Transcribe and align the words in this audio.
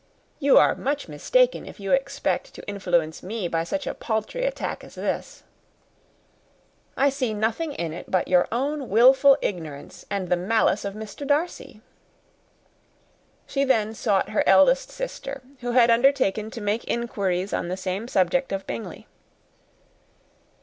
"You 0.39 0.57
are 0.57 0.73
much 0.73 1.07
mistaken 1.07 1.67
if 1.67 1.79
you 1.79 1.91
expect 1.91 2.55
to 2.55 2.65
influence 2.67 3.21
me 3.21 3.47
by 3.47 3.63
such 3.63 3.85
a 3.85 3.93
paltry 3.93 4.45
attack 4.45 4.83
as 4.83 4.95
this. 4.95 5.43
I 6.97 7.09
see 7.11 7.35
nothing 7.35 7.73
in 7.73 7.93
it 7.93 8.09
but 8.09 8.27
your 8.27 8.47
own 8.51 8.89
wilful 8.89 9.37
ignorance 9.43 10.03
and 10.09 10.29
the 10.29 10.35
malice 10.35 10.85
of 10.85 10.95
Mr. 10.95 11.27
Darcy." 11.27 11.81
She 13.45 13.63
then 13.63 13.93
sought 13.93 14.29
her 14.29 14.41
eldest 14.49 14.89
sister, 14.89 15.43
who 15.59 15.73
had 15.73 15.91
undertaken 15.91 16.49
to 16.49 16.61
make 16.61 16.83
inquiries 16.89 17.53
on 17.53 17.67
the 17.67 17.77
same 17.77 18.07
subject 18.07 18.51
of 18.51 18.65
Bingley. 18.65 19.05